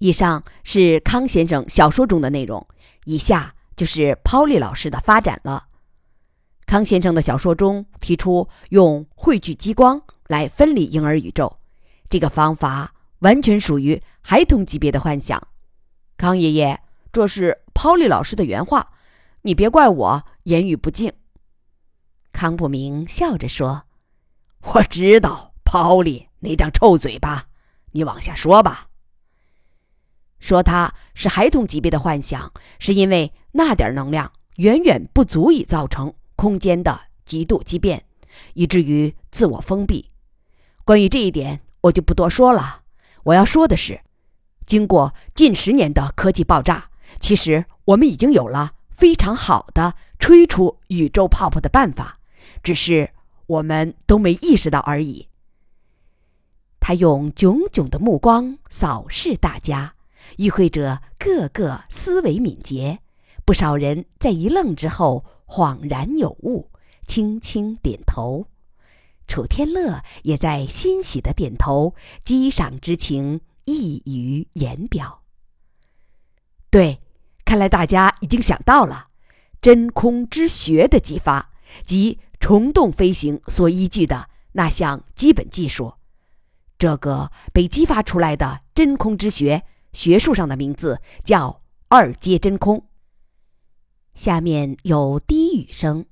[0.00, 2.66] 以上是康先生小说中的内容，
[3.04, 5.66] 以下就是 Polly 老师的发展了。
[6.64, 11.58] 康先生的小说中提出用汇聚激光来分离婴儿宇宙，
[12.08, 15.48] 这个方法完全属于孩童级别的幻想。
[16.16, 16.78] 康爷爷，
[17.12, 18.92] 这是 Polly 老师的原话，
[19.42, 21.12] 你别怪我言语不敬。
[22.32, 23.82] 康不明笑着说
[24.74, 27.48] ：“我知道，Polly 那张臭嘴巴，
[27.92, 28.86] 你往下说吧。”
[30.40, 38.04] 说他是孩童级别的幻想，是因为那点能量远远不足以造成空间的极度畸变，
[38.54, 40.10] 以至于自我封闭。
[40.84, 42.82] 关于这一点，我就不多说了。
[43.24, 44.00] 我要说的是，
[44.66, 46.88] 经过近十年的科技爆炸，
[47.20, 52.18] 其实我们已经有了非常好的吹出宇宙泡泡的办法，
[52.62, 53.10] 只是
[53.46, 55.28] 我们都没意识到而已。
[56.80, 59.94] 他用炯炯的目光扫视大家。
[60.38, 63.00] 与会者个个思维敏捷，
[63.44, 66.70] 不少人在一愣之后恍然有悟，
[67.06, 68.46] 轻轻点头。
[69.26, 71.94] 楚天乐也在欣喜的点头，
[72.24, 75.22] 激赏之情溢于言表。
[76.70, 77.00] 对，
[77.44, 79.06] 看来大家已经想到了
[79.60, 81.52] 真空之学的激发
[81.84, 85.94] 及虫洞飞行所依据的那项基本技术。
[86.78, 89.64] 这个被激发出来的真空之学。
[89.92, 92.86] 学术上的名字叫二阶真空。
[94.14, 96.04] 下面有低语声，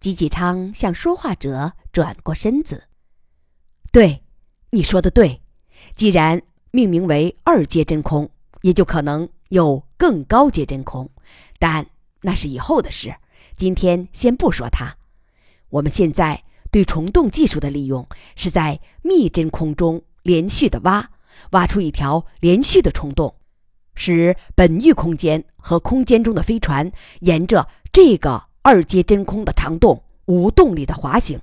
[0.00, 2.84] 吉吉昌向说话者转过身子。
[3.92, 4.22] 对，
[4.70, 5.40] 你说的对。
[5.94, 8.28] 既然命名为二阶真空，
[8.62, 11.10] 也就可能有更高阶真空，
[11.58, 11.86] 但
[12.22, 13.14] 那是以后的事。
[13.56, 14.96] 今天先不说它。
[15.68, 21.10] 我们现在对虫洞技术的利用，是在密真空中连续的挖。
[21.50, 23.34] 挖出一条连续的虫洞，
[23.94, 26.90] 使本域空间和空间中的飞船
[27.20, 31.40] 沿着这个二阶真空的长洞无动力的滑行。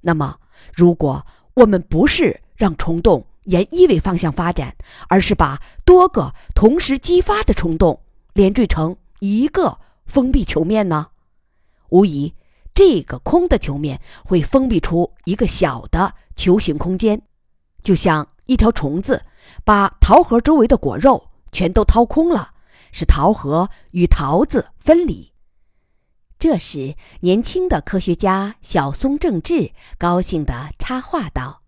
[0.00, 0.38] 那么，
[0.74, 4.74] 如果我们不是让虫洞沿一维方向发展，
[5.08, 8.00] 而是把多个同时激发的虫洞
[8.32, 11.08] 连缀成一个封闭球面呢？
[11.90, 12.34] 无疑，
[12.74, 17.22] 这个空的球面会封闭出一个小的球形空间，
[17.82, 18.26] 就像。
[18.50, 19.24] 一条虫子
[19.64, 22.52] 把桃核周围的果肉全都掏空了，
[22.90, 25.32] 使桃核与桃子分离。
[26.36, 31.62] 这时，年轻的科学家小松正治高兴地插话道：“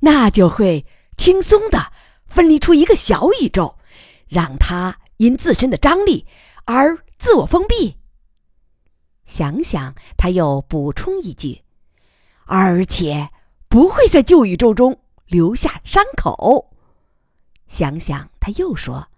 [0.00, 0.86] 那就会
[1.18, 1.92] 轻松地
[2.26, 3.76] 分离出一个小宇宙，
[4.26, 6.26] 让它因自身的张力
[6.64, 7.98] 而自我封闭。”
[9.26, 11.62] 想想，他又补充一句
[12.48, 13.28] ：“而且
[13.68, 16.74] 不会在旧宇宙中。”留下伤口。
[17.66, 19.08] 想想，他又说：“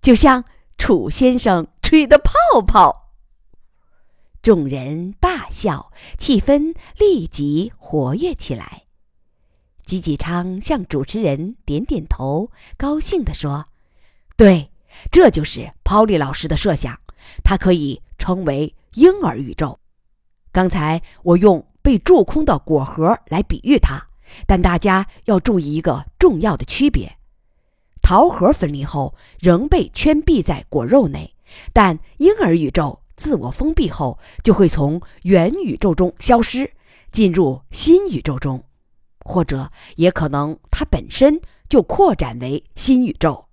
[0.00, 0.44] 就像
[0.78, 2.32] 楚先生吹的泡
[2.66, 3.10] 泡。”
[4.40, 8.84] 众人大笑，气氛立即活跃起来。
[9.84, 13.66] 吉吉昌向主持人点点头，高兴地说
[14.36, 14.70] ：“对，
[15.10, 17.00] 这就是 Polly 老师的设想，
[17.42, 19.78] 它可以称为婴儿宇宙。
[20.52, 24.06] 刚才我用被蛀空的果核来比喻它。”
[24.46, 27.18] 但大家要注意一个重要的区别：
[28.02, 31.34] 桃核分离后仍被圈闭在果肉内，
[31.72, 36.72] 但婴儿宇宙自我封闭后就会从原宇宙中消失，
[37.10, 38.64] 进入新宇宙中，
[39.20, 43.46] 或者也可能它本身就扩展为新宇宙。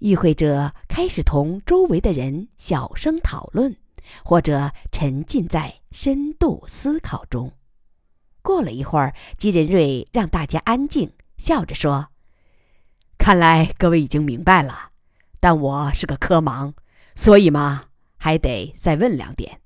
[0.00, 3.74] 与会者开始同周围的人小声讨论，
[4.22, 7.50] 或者沉浸在深度思考中。
[8.46, 12.10] 过了一会儿，吉仁瑞让大家安静，笑着说
[13.18, 14.92] ：“看来各位已经明白了，
[15.40, 16.72] 但我是个科盲，
[17.16, 17.86] 所以嘛，
[18.16, 19.60] 还得再问两点。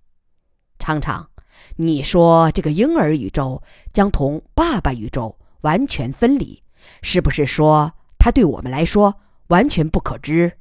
[0.79, 1.29] 常常，
[1.77, 6.63] 你说这个婴儿宇宙将同爸爸宇宙完全分离，
[7.03, 10.57] 是不是说它对我们来说完全不可知？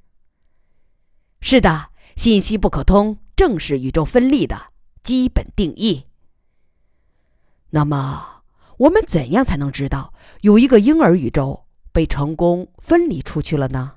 [1.40, 6.04] 是的，信息不可通正是宇宙分立的基本定义。”
[7.72, 8.44] 那么，
[8.78, 13.96] 我们怎样才能知道有一个婴儿宇宙被成功分离出去了呢？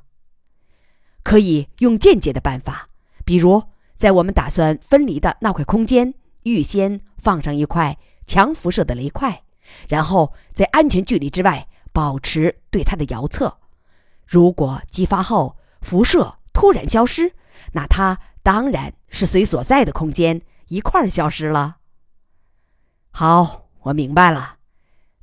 [1.23, 2.89] 可以用间接的办法，
[3.25, 3.63] 比如
[3.97, 7.97] 在我们打算分离的那块空间，预先放上一块
[8.27, 9.45] 强辐射的雷块，
[9.89, 13.59] 然后在安全距离之外保持对它的遥测。
[14.27, 17.33] 如果激发后辐射突然消失，
[17.73, 21.77] 那它当然是随所在的空间一块儿消失了。
[23.13, 23.61] 好。
[23.85, 24.59] 我明白了，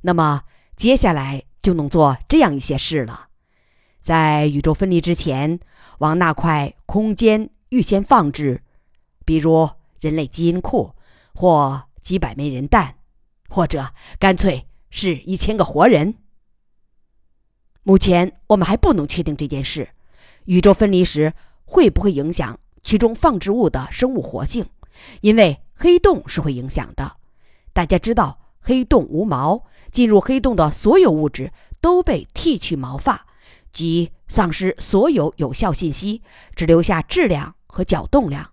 [0.02, 0.42] 那么
[0.76, 3.28] 接下来就能做这样一些事了。
[4.02, 5.58] 在宇宙分离之前，
[6.00, 8.62] 往那块空间预先放置，
[9.24, 10.94] 比如人类基因库，
[11.34, 12.96] 或几百枚人蛋，
[13.48, 16.16] 或者干脆是一千个活人。
[17.82, 19.88] 目前我们还不能确定这件事。
[20.44, 21.32] 宇宙分离时
[21.64, 24.68] 会不会影响其中放置物的生物活性？
[25.22, 27.16] 因为黑洞是会影响的。
[27.72, 33.26] 大家知道，黑洞无毛，进入黑洞的所有物质都被剃去毛发，
[33.72, 36.22] 即丧失所有有效信息，
[36.54, 38.52] 只留下质量和角动量。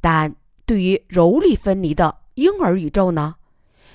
[0.00, 0.34] 但
[0.66, 3.36] 对于柔力分离的婴儿宇宙呢？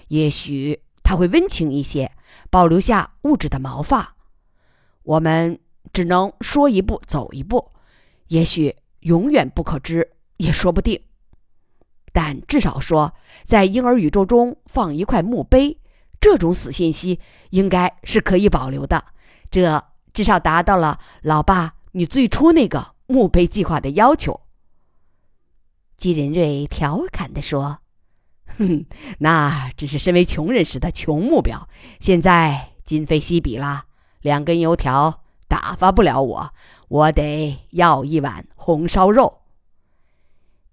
[0.07, 2.11] 也许它会温情一些，
[2.49, 4.15] 保留下物质的毛发。
[5.03, 5.59] 我们
[5.91, 7.71] 只能说一步走一步，
[8.27, 11.01] 也许永远不可知，也说不定。
[12.19, 13.14] 但至少说，
[13.46, 15.78] 在婴儿宇宙中放一块墓碑，
[16.19, 17.19] 这种死信息
[17.52, 19.06] 应该是可以保留的。
[19.52, 19.84] 这
[20.16, 24.42] 至少达到了老爸你最初那个墓碑计划的要求。
[25.96, 27.81] 姬仁瑞调侃地说
[28.58, 28.88] ：“哼，
[29.19, 31.69] 那只是身为穷人时的穷目标，
[32.00, 33.84] 现在今非昔比了。”
[34.22, 36.52] 两根油条打发不了我，
[36.88, 39.42] 我得要一碗红烧肉。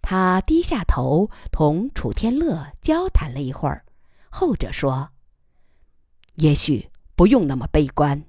[0.06, 3.86] 他低下头同楚天乐交谈了一会儿，
[4.28, 5.08] 后者说
[6.36, 8.22] ：“也许不用那么悲观。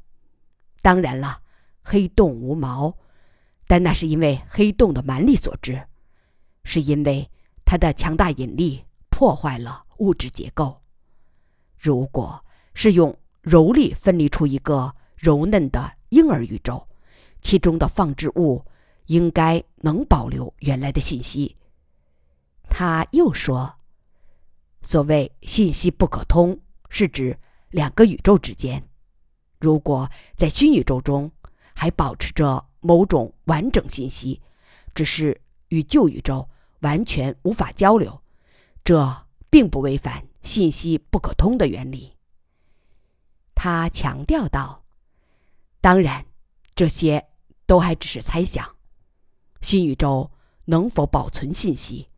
[0.82, 1.42] 当然了，
[1.84, 2.96] 黑洞无毛，
[3.68, 5.86] 但那是因为黑洞的蛮力所致，
[6.64, 7.30] 是因为
[7.66, 10.82] 它的强大引力破坏了物质结构。
[11.78, 12.42] 如果
[12.74, 16.86] 是用柔力分离出一个。”柔嫩的婴儿宇宙，
[17.42, 18.64] 其中的放置物
[19.08, 21.56] 应该能保留原来的信息。
[22.78, 23.78] 他又说
[24.84, 27.40] ：“所谓信息不可通，是指
[27.70, 28.86] 两个宇宙之间，
[29.62, 31.32] 如果在新宇宙中
[31.74, 34.42] 还保持着某种完整信息，
[34.94, 35.40] 只是
[35.70, 36.50] 与旧宇宙
[36.82, 38.22] 完全无法交流，
[38.84, 42.18] 这并不违反信息不可通的原理。”
[43.56, 44.84] 他强调道。
[45.80, 46.26] 当然，
[46.76, 47.26] 这些
[47.66, 48.76] 都还只是猜想。
[49.62, 50.30] 新宇宙
[50.66, 52.10] 能否保存信息？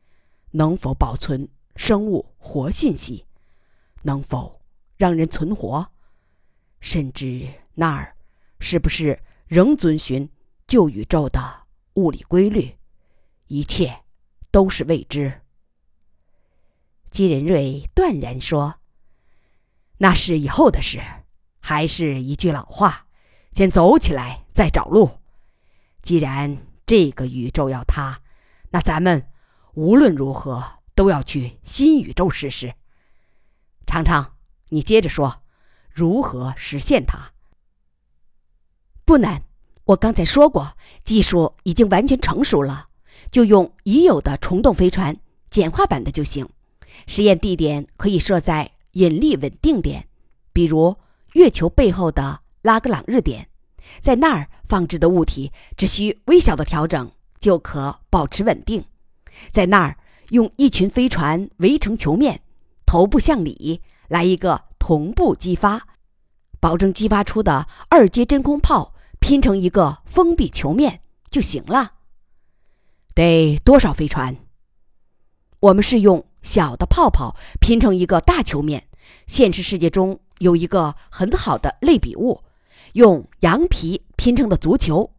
[0.57, 3.23] 能否保存生物活信息？
[4.01, 4.59] 能否
[4.95, 5.87] 让人存活？
[6.79, 8.17] 甚至那儿
[8.59, 10.27] 是不是仍遵循
[10.65, 12.75] 旧宇宙的物理规律？
[13.45, 14.01] 一切
[14.49, 15.41] 都是未知。
[17.11, 18.79] 姬仁瑞断然说
[19.99, 20.99] ：“那是以后的事。
[21.59, 23.05] 还是一句老话。”
[23.53, 25.19] 先走起来，再找路。
[26.01, 26.57] 既然
[26.87, 28.21] 这个宇宙要塌，
[28.71, 29.27] 那咱们
[29.77, 30.63] 无论如何
[30.95, 32.73] 都要去新宇宙试试。
[33.85, 34.33] 长常，
[34.69, 35.43] 你接着说，
[35.91, 37.31] 如何实现它？
[39.05, 39.43] 不难，
[39.85, 40.75] 我刚才说过，
[41.05, 42.87] 技术已经完全成熟了，
[43.29, 45.15] 就用已有的虫洞飞船，
[45.51, 46.49] 简化版的就行。
[47.05, 50.07] 实验地点可以设在引力稳定点，
[50.53, 50.97] 比如
[51.33, 52.39] 月球背后的。
[52.63, 53.47] 拉格朗日点，
[54.01, 57.09] 在那儿放置的物体只需微小的调整
[57.39, 58.83] 就可保持稳定。
[59.51, 59.97] 在那儿
[60.29, 62.41] 用一群飞船围成球面，
[62.85, 65.87] 头部向里，来一个同步激发，
[66.59, 71.93] 保证激发出的二阶真空炮拼成一个封闭球面就行了。
[73.13, 74.37] 得多少飞船？
[75.59, 78.87] 我们是用小的泡泡拼成一个大球面。
[79.25, 82.43] 现实世界中有一个很好的类比物。
[82.93, 85.11] 用羊皮拼成的足球，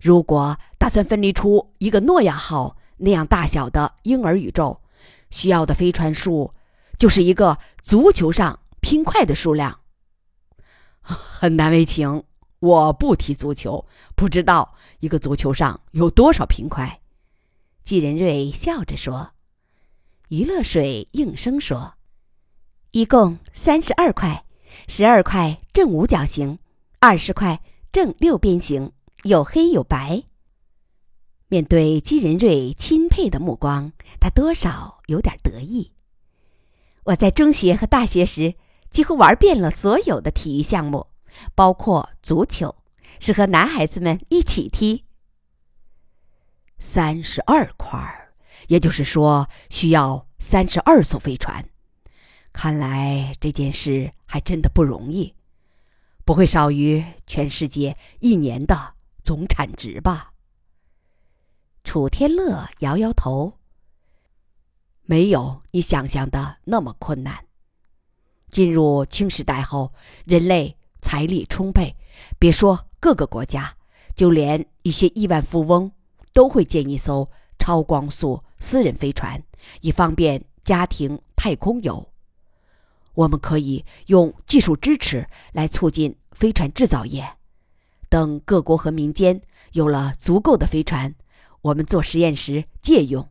[0.00, 4.80] 如果打算分离出一个诺亚号那样大小的婴儿宇宙，
[5.30, 6.54] 需要的飞船数
[6.98, 9.80] 就是一个足球上拼块的数量。
[11.00, 12.24] 很难为情，
[12.60, 17.00] 我不踢足球，不知道一个足球上有多少拼块。
[17.84, 19.32] 季仁瑞笑着说
[20.30, 21.94] ：“余乐水应声说，
[22.90, 24.44] 一共三十二块，
[24.88, 26.58] 十二块正五角形。”
[26.98, 27.62] 二十块
[27.92, 28.90] 正六边形，
[29.22, 30.24] 有黑有白。
[31.48, 35.92] 面对姬仁瑞钦佩的目光，他多少有点得意。
[37.04, 38.54] 我在中学和大学时，
[38.90, 41.06] 几乎玩遍了所有的体育项目，
[41.54, 42.74] 包括足球，
[43.20, 45.04] 是和男孩子们一起踢。
[46.78, 48.30] 三十二块，
[48.66, 51.64] 也就是说需要三十二艘飞船。
[52.52, 55.34] 看来这件事还真的不容易。
[56.24, 60.32] 不会少于全世界一年的总产值吧？
[61.86, 63.52] 楚天乐摇摇头。
[65.04, 67.46] 没有你想象的那么困难。
[68.50, 69.92] 进入青时代后，
[70.24, 71.94] 人类财力充沛，
[72.40, 73.76] 别说各个国家，
[74.16, 75.92] 就连一些亿万富翁，
[76.32, 79.40] 都会建一艘超光速私人飞船，
[79.80, 82.08] 以方便家庭太空游。
[83.14, 87.36] 我们可以用技术支持来促进飞船制造业。
[88.08, 89.40] 等各国和民间
[89.72, 91.14] 有了足够的飞船，
[91.66, 93.28] 我们做实验时借用，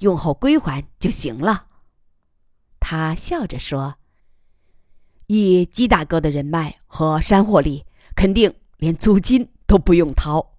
[0.00, 1.68] 用后归还就行了。
[2.78, 3.96] 他笑着说
[5.28, 10.58] ：“以鸡大哥的人脉和山货力，肯定连租金都不用掏。”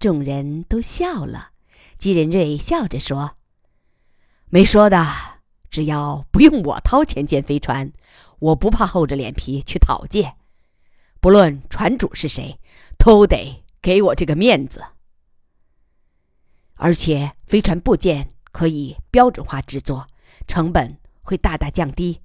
[0.00, 1.50] 众人都笑了。
[1.96, 3.36] 姬仁瑞笑着说
[4.50, 5.06] ：“没说的，
[5.70, 7.92] 只要不用我掏钱建飞船，
[8.40, 10.34] 我不怕厚着脸皮去讨借。”
[11.20, 12.58] 不论船主是谁，
[12.96, 14.82] 都得给我这个面子。
[16.78, 20.06] 而且飞船部件可以标准化制作，
[20.46, 22.20] 成本会大大降低，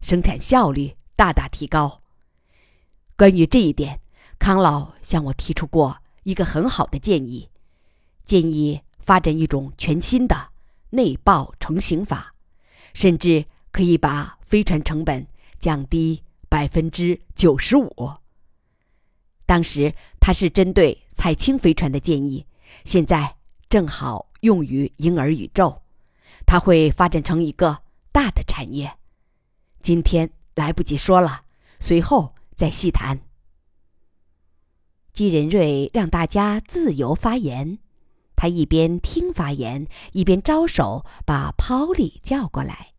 [0.00, 2.02] 生产效率大大提高。
[3.16, 4.00] 关于这一点，
[4.38, 7.50] 康老向我提出过一个很好的建议，
[8.24, 10.50] 建议发展一种全新的
[10.90, 12.34] 内爆成型法，
[12.94, 15.26] 甚至可以把飞船成本
[15.58, 18.12] 降低百分之九十五。
[19.44, 22.46] 当时他是针对彩青飞船的建议，
[22.84, 23.35] 现在
[23.68, 25.82] 正好用于婴儿宇宙，
[26.46, 27.82] 它会发展成一个
[28.12, 28.96] 大的产业。
[29.82, 31.42] 今天来不及说了，
[31.80, 33.20] 随后再细谈。
[35.12, 37.78] 季仁瑞让大家自由发言，
[38.36, 42.92] 他一边听发言，一边招手把抛里叫过来，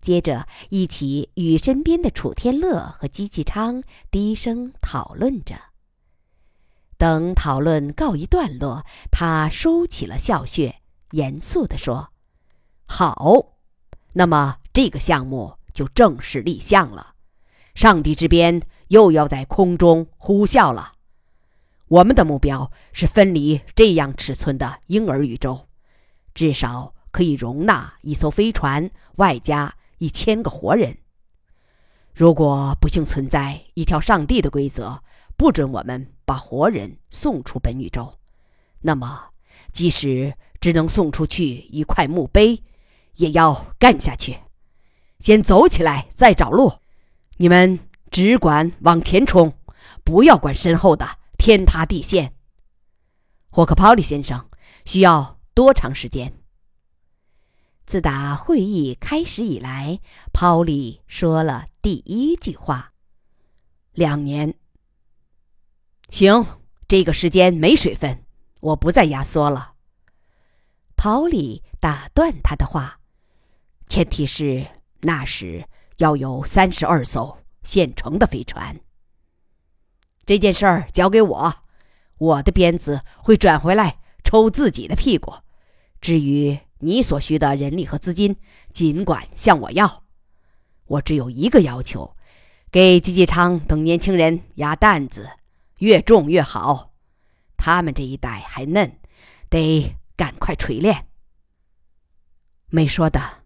[0.00, 5.69] 接着一起与身边的楚天乐和姬继昌低声讨论着。
[7.00, 12.10] 等讨论告一段落，他收起了笑穴，严肃地说
[12.84, 13.54] ：“好，
[14.12, 17.14] 那么这个项目就正式立项了。
[17.74, 20.92] 上帝之鞭又要在空中呼啸了。
[21.88, 25.68] 我们的目标是分离这样尺寸的婴儿宇宙，
[26.34, 30.98] 至少可以容纳一艘飞船，外加一千个活人。
[32.12, 35.02] 如果不幸存在一条上帝的规则，
[35.40, 38.14] 不准我们。”把活人送出本宇宙，
[38.82, 39.30] 那么
[39.72, 42.62] 即使只能送出去一块墓碑，
[43.16, 44.38] 也要干下去。
[45.18, 46.72] 先走起来，再找路。
[47.38, 47.80] 你们
[48.12, 49.52] 只管往前冲，
[50.04, 52.32] 不要管身后的天塌地陷。
[53.48, 54.48] 霍克·普利先生
[54.84, 56.32] 需要多长时间？
[57.86, 59.98] 自打会议开始以来，
[60.32, 62.92] 抛利说了第一句话：
[63.94, 64.59] 两年。
[66.10, 66.44] 行，
[66.88, 68.24] 这个时间没水分，
[68.60, 69.74] 我不再压缩了。
[70.96, 72.98] 跑里打断他的话，
[73.86, 74.66] 前提是
[75.00, 75.64] 那时
[75.98, 78.80] 要有三十二艘现成的飞船。
[80.26, 81.54] 这件事儿交给我，
[82.18, 85.32] 我的鞭子会转回来抽自己的屁股。
[86.00, 88.36] 至于你所需的人力和资金，
[88.72, 90.02] 尽管向我要。
[90.86, 92.14] 我只有一个要求：
[92.70, 95.30] 给季继昌等年轻人压担子。
[95.80, 96.92] 越重越好，
[97.56, 98.98] 他们这一代还嫩，
[99.48, 101.08] 得赶快锤炼。
[102.68, 103.44] 没说的，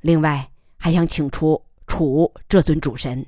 [0.00, 3.26] 另外还想请出楚这尊主神。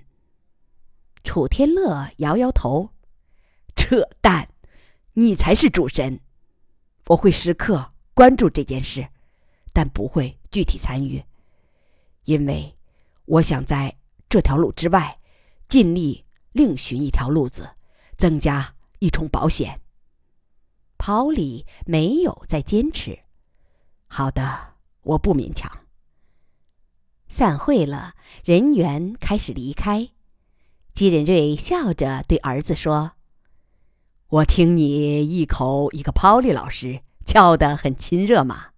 [1.25, 2.91] 楚天乐摇摇头，
[3.75, 4.49] 扯淡，
[5.15, 6.21] 你才是主神。
[7.09, 9.09] 我会时刻关注这件事，
[9.73, 11.25] 但不会具体参与，
[12.25, 12.79] 因为
[13.25, 13.97] 我想在
[14.29, 15.19] 这条路之外，
[15.67, 17.69] 尽力另寻一条路子。
[18.21, 19.81] 增加一重保险。
[20.99, 23.21] 跑里没有再坚持。
[24.07, 25.87] 好的，我不勉强。
[27.27, 28.13] 散会了，
[28.45, 30.11] 人员开始离开。
[30.93, 33.13] 姬仁瑞笑着对儿子说
[34.29, 38.73] ：“我听你一口一个 Polly 老师叫得很亲热嘛，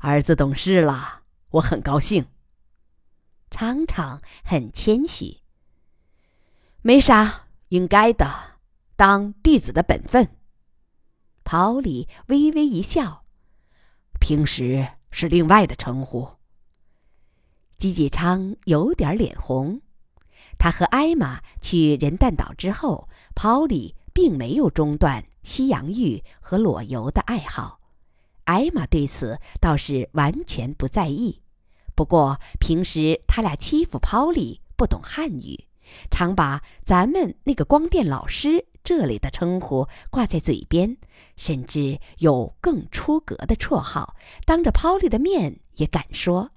[0.00, 1.22] 儿子懂事了，
[1.52, 2.26] 我很高兴。”
[3.50, 5.38] 常常很谦虚。
[6.82, 8.57] 没啥，应该的。
[8.98, 10.28] 当弟子的本分。
[11.44, 13.22] 跑里微微一笑，
[14.18, 16.28] 平时是另外的称呼。
[17.76, 19.80] 姬继昌有点脸红。
[20.58, 27.78] 他和艾玛去人蛋岛之后，跑里并没有中断西洋浴和裸游的爱好。
[28.46, 31.40] 艾玛对此倒是完全不在意。
[31.94, 35.68] 不过平时他俩欺负跑里不懂汉语，
[36.10, 38.66] 常把咱们那个光电老师。
[38.88, 40.96] 这里的称呼挂在嘴边，
[41.36, 44.16] 甚至有更出格的绰号，
[44.46, 46.52] 当着 Polly 的面也敢说。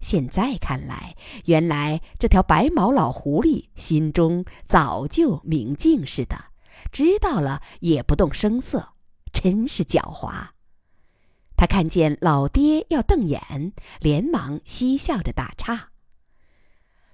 [0.00, 1.14] 现在看来，
[1.44, 6.46] 原来这条白毛老狐狸心中早就明镜似的，
[6.90, 8.94] 知道了也不动声色，
[9.32, 10.48] 真是狡猾。
[11.56, 15.90] 他看见老爹要瞪眼，连忙嬉笑着打岔：“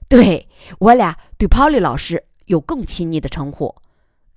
[0.08, 3.76] 对我俩对 Polly 老师有更亲昵的称呼，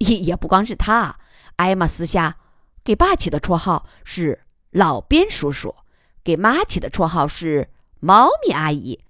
[0.10, 1.20] 也也不光是他，
[1.58, 2.38] 艾玛私下
[2.84, 4.41] 给爸起的绰号是
[4.72, 5.75] 老边叔叔，
[6.24, 9.03] 给妈起的绰号是猫咪阿姨。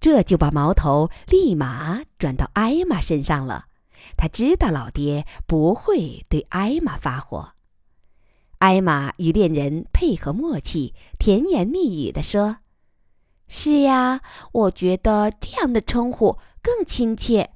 [0.00, 3.66] 这就把矛头立马转到艾玛身上了。
[4.18, 7.54] 他知道老爹不会对艾玛发火。
[8.58, 12.58] 艾玛与恋人配合默契，甜言蜜语地说
[13.56, 14.20] ：“是呀，
[14.50, 17.52] 我觉得这样的称呼更亲切。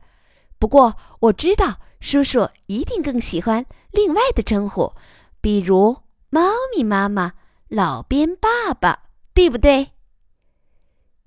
[0.57, 4.95] 不过我知道叔叔一定更喜欢另外的称呼，
[5.41, 6.41] 比如猫
[6.73, 7.33] 咪妈妈、
[7.67, 9.91] 老边爸爸，对不对？”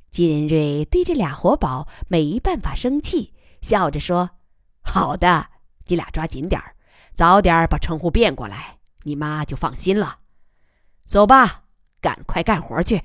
[0.09, 4.29] 金瑞对这俩活宝没办法生气，笑着说。
[4.81, 5.47] 好的，
[5.87, 6.75] 你俩抓紧点儿，
[7.13, 10.19] 早点把称呼变过来，你妈就放心了。
[11.05, 11.63] 走吧，
[11.99, 13.01] 赶快干活去。